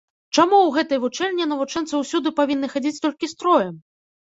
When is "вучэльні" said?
1.03-1.47